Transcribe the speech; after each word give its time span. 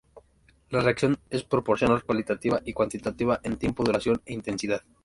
La 0.71 0.79
reacción 0.81 1.15
es 1.29 1.43
proporcional 1.43 2.03
cualitativa 2.03 2.59
y 2.65 2.73
cuantitativamente, 2.73 3.47
en 3.47 3.57
tiempo, 3.57 3.83
duración 3.83 4.19
e 4.25 4.33
intensidad. 4.33 4.81